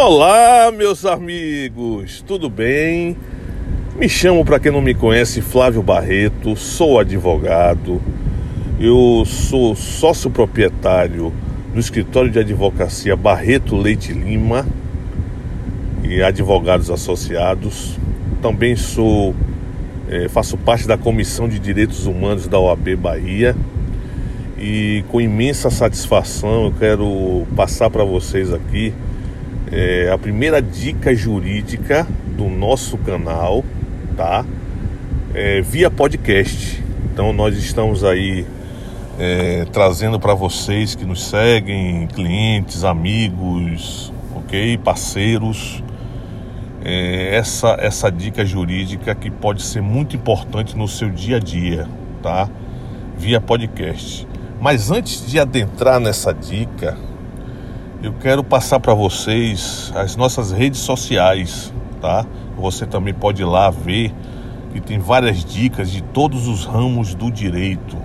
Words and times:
Olá, 0.00 0.70
meus 0.70 1.04
amigos, 1.04 2.22
tudo 2.24 2.48
bem? 2.48 3.16
Me 3.98 4.08
chamo, 4.08 4.44
para 4.44 4.60
quem 4.60 4.70
não 4.70 4.80
me 4.80 4.94
conhece, 4.94 5.40
Flávio 5.40 5.82
Barreto, 5.82 6.54
sou 6.54 7.00
advogado, 7.00 8.00
eu 8.78 9.24
sou 9.26 9.74
sócio 9.74 10.30
proprietário 10.30 11.32
do 11.74 11.80
escritório 11.80 12.30
de 12.30 12.38
advocacia 12.38 13.16
Barreto 13.16 13.74
Leite 13.74 14.12
Lima 14.12 14.64
e 16.04 16.22
advogados 16.22 16.92
associados. 16.92 17.98
Também 18.40 18.76
sou, 18.76 19.34
é, 20.08 20.28
faço 20.28 20.56
parte 20.56 20.86
da 20.86 20.96
Comissão 20.96 21.48
de 21.48 21.58
Direitos 21.58 22.06
Humanos 22.06 22.46
da 22.46 22.60
OAB 22.60 22.94
Bahia 22.94 23.56
e 24.56 25.04
com 25.08 25.20
imensa 25.20 25.70
satisfação 25.70 26.66
eu 26.66 26.74
quero 26.78 27.44
passar 27.56 27.90
para 27.90 28.04
vocês 28.04 28.52
aqui 28.52 28.94
é, 29.72 30.10
a 30.12 30.18
primeira 30.18 30.60
dica 30.60 31.14
jurídica 31.14 32.06
do 32.36 32.44
nosso 32.48 32.96
canal, 32.98 33.64
tá? 34.16 34.44
É, 35.34 35.60
via 35.60 35.90
podcast. 35.90 36.82
Então 37.12 37.32
nós 37.32 37.56
estamos 37.56 38.04
aí 38.04 38.46
é, 39.18 39.66
trazendo 39.72 40.18
para 40.18 40.34
vocês 40.34 40.94
que 40.94 41.04
nos 41.04 41.24
seguem, 41.24 42.06
clientes, 42.06 42.84
amigos, 42.84 44.12
ok, 44.34 44.78
parceiros, 44.78 45.82
é, 46.84 47.34
essa 47.36 47.76
essa 47.80 48.10
dica 48.10 48.44
jurídica 48.44 49.14
que 49.14 49.30
pode 49.30 49.62
ser 49.62 49.82
muito 49.82 50.14
importante 50.14 50.76
no 50.76 50.86
seu 50.86 51.10
dia 51.10 51.36
a 51.36 51.40
dia, 51.40 51.88
tá? 52.22 52.48
Via 53.16 53.40
podcast. 53.40 54.26
Mas 54.60 54.90
antes 54.90 55.26
de 55.26 55.38
adentrar 55.38 56.00
nessa 56.00 56.32
dica, 56.32 56.96
eu 58.00 58.12
quero 58.12 58.44
passar 58.44 58.78
para 58.78 58.94
vocês 58.94 59.92
as 59.94 60.14
nossas 60.14 60.52
redes 60.52 60.80
sociais, 60.80 61.72
tá? 62.00 62.24
Você 62.56 62.86
também 62.86 63.12
pode 63.12 63.42
ir 63.42 63.44
lá 63.44 63.70
ver 63.70 64.14
que 64.72 64.80
tem 64.80 64.98
várias 64.98 65.44
dicas 65.44 65.90
de 65.90 66.00
todos 66.02 66.46
os 66.46 66.64
ramos 66.64 67.14
do 67.14 67.30
direito. 67.30 67.96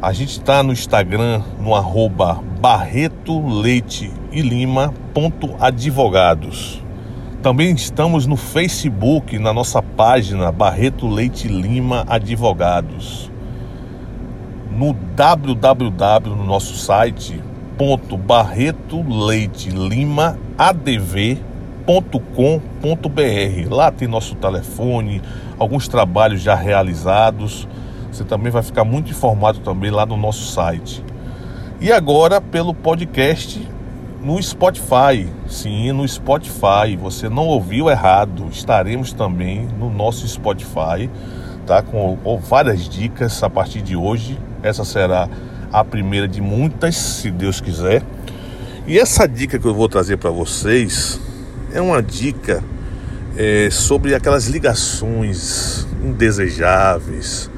A 0.00 0.12
gente 0.12 0.32
está 0.32 0.62
no 0.62 0.72
Instagram 0.72 1.42
no 1.58 1.74
arroba 1.74 2.40
Barreto 2.60 3.46
Leite 3.46 4.12
e 4.30 4.42
Lima 4.42 4.92
ponto 5.14 5.54
advogados. 5.58 6.82
Também 7.42 7.74
estamos 7.74 8.26
no 8.26 8.36
Facebook, 8.36 9.38
na 9.38 9.52
nossa 9.52 9.82
página 9.82 10.52
Barreto 10.52 11.08
Leite 11.08 11.48
Lima 11.48 12.04
Advogados 12.08 13.30
no 14.76 14.92
www 14.92 16.36
no 16.36 16.44
nosso 16.44 16.76
site 16.76 17.42
ponto 17.76 18.16
Barreto 18.16 19.04
Leite 19.08 19.70
Lima 19.70 20.38
adv.com.br. 20.56 21.44
Lá 23.70 23.90
tem 23.90 24.08
nosso 24.08 24.34
telefone, 24.36 25.22
alguns 25.58 25.86
trabalhos 25.88 26.40
já 26.40 26.54
realizados. 26.54 27.68
Você 28.10 28.24
também 28.24 28.50
vai 28.50 28.62
ficar 28.62 28.84
muito 28.84 29.10
informado 29.10 29.60
também 29.60 29.90
lá 29.90 30.06
no 30.06 30.16
nosso 30.16 30.50
site. 30.50 31.04
E 31.80 31.92
agora 31.92 32.40
pelo 32.40 32.72
podcast 32.72 33.60
no 34.22 34.42
Spotify. 34.42 35.28
Sim, 35.46 35.92
no 35.92 36.08
Spotify. 36.08 36.96
Você 36.98 37.28
não 37.28 37.46
ouviu 37.46 37.90
errado. 37.90 38.48
Estaremos 38.50 39.12
também 39.12 39.68
no 39.78 39.90
nosso 39.90 40.26
Spotify, 40.26 41.10
tá? 41.66 41.82
Com, 41.82 42.16
com 42.16 42.38
várias 42.38 42.88
dicas 42.88 43.42
a 43.42 43.50
partir 43.50 43.82
de 43.82 43.94
hoje 43.94 44.38
essa 44.62 44.84
será 44.84 45.28
a 45.72 45.84
primeira 45.84 46.26
de 46.26 46.40
muitas, 46.40 46.96
se 46.96 47.30
Deus 47.30 47.60
quiser. 47.60 48.02
E 48.86 48.98
essa 48.98 49.26
dica 49.26 49.58
que 49.58 49.66
eu 49.66 49.74
vou 49.74 49.88
trazer 49.88 50.16
para 50.16 50.30
vocês 50.30 51.20
é 51.72 51.80
uma 51.80 52.02
dica 52.02 52.62
é, 53.36 53.68
sobre 53.70 54.14
aquelas 54.14 54.46
ligações 54.46 55.86
indesejáveis 56.02 57.50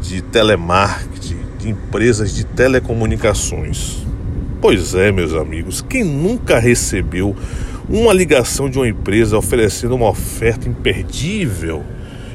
de 0.00 0.22
telemarketing, 0.22 1.38
de 1.58 1.70
empresas 1.70 2.34
de 2.34 2.44
telecomunicações. 2.44 4.06
Pois 4.60 4.94
é, 4.94 5.10
meus 5.10 5.34
amigos, 5.34 5.82
quem 5.82 6.04
nunca 6.04 6.58
recebeu 6.58 7.34
uma 7.88 8.12
ligação 8.12 8.70
de 8.70 8.78
uma 8.78 8.88
empresa 8.88 9.36
oferecendo 9.36 9.94
uma 9.94 10.08
oferta 10.08 10.68
imperdível? 10.68 11.82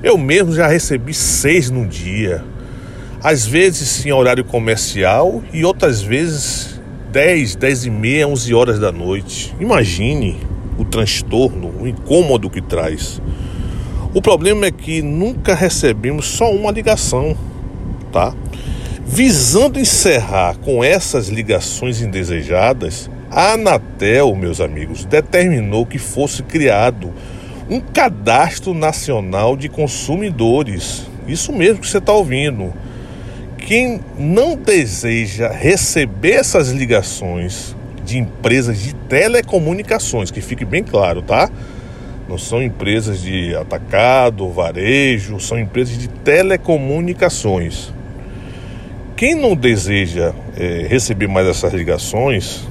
Eu 0.03 0.17
mesmo 0.17 0.53
já 0.53 0.67
recebi 0.67 1.13
seis 1.13 1.69
no 1.69 1.87
dia 1.87 2.43
às 3.21 3.45
vezes 3.45 4.05
em 4.05 4.11
horário 4.11 4.43
comercial 4.43 5.43
e 5.51 5.65
outras 5.65 6.01
vezes 6.01 6.79
10, 7.11 7.55
10 7.55 7.85
e 7.85 7.89
meia, 7.89 8.27
11 8.27 8.53
horas 8.53 8.79
da 8.79 8.91
noite. 8.91 9.55
Imagine 9.59 10.37
o 10.77 10.85
transtorno, 10.85 11.73
o 11.79 11.87
incômodo 11.87 12.49
que 12.49 12.61
traz. 12.61 13.21
O 14.13 14.21
problema 14.21 14.67
é 14.67 14.71
que 14.71 15.01
nunca 15.01 15.55
recebemos 15.55 16.25
só 16.27 16.51
uma 16.51 16.71
ligação, 16.71 17.35
tá? 18.11 18.33
Visando 19.05 19.79
encerrar 19.79 20.57
com 20.57 20.83
essas 20.83 21.29
ligações 21.29 22.01
indesejadas, 22.01 23.09
a 23.29 23.53
Anatel, 23.53 24.35
meus 24.35 24.61
amigos, 24.61 25.05
determinou 25.05 25.85
que 25.85 25.97
fosse 25.97 26.43
criado 26.43 27.13
um 27.69 27.79
cadastro 27.79 28.73
nacional 28.73 29.57
de 29.57 29.69
consumidores. 29.69 31.05
Isso 31.27 31.51
mesmo 31.51 31.81
que 31.81 31.89
você 31.89 31.97
está 31.97 32.13
ouvindo 32.13 32.73
quem 33.67 33.99
não 34.17 34.55
deseja 34.55 35.49
receber 35.49 36.35
essas 36.35 36.69
ligações 36.69 37.75
de 38.05 38.17
empresas 38.17 38.79
de 38.81 38.95
telecomunicações, 38.95 40.31
que 40.31 40.39
fique 40.39 40.63
bem 40.63 40.81
claro, 40.81 41.21
tá? 41.21 41.49
Não 42.29 42.37
são 42.37 42.63
empresas 42.63 43.21
de 43.21 43.53
atacado, 43.57 44.49
varejo, 44.49 45.37
são 45.41 45.59
empresas 45.59 45.97
de 45.97 46.07
telecomunicações. 46.07 47.93
Quem 49.17 49.35
não 49.35 49.53
deseja 49.53 50.33
é, 50.55 50.87
receber 50.87 51.27
mais 51.27 51.45
essas 51.45 51.73
ligações, 51.73 52.65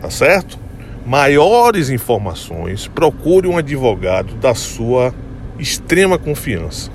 Tá 0.00 0.08
certo? 0.10 0.56
Maiores 1.04 1.90
informações, 1.90 2.86
procure 2.86 3.48
um 3.48 3.58
advogado 3.58 4.36
da 4.36 4.54
sua 4.54 5.12
extrema 5.58 6.16
confiança. 6.20 6.88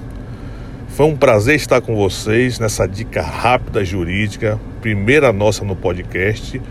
Foi 0.87 1.05
um 1.05 1.17
prazer 1.17 1.57
estar 1.57 1.81
com 1.81 1.93
vocês 1.97 2.59
nessa 2.59 2.87
dica 2.87 3.21
rápida 3.21 3.83
jurídica, 3.83 4.57
primeira 4.79 5.33
nossa 5.33 5.66
no 5.66 5.75
podcast. 5.75 6.61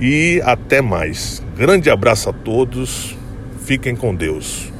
E 0.00 0.40
até 0.42 0.80
mais. 0.80 1.42
Grande 1.54 1.90
abraço 1.90 2.30
a 2.30 2.32
todos. 2.32 3.14
Fiquem 3.62 3.94
com 3.94 4.14
Deus. 4.14 4.72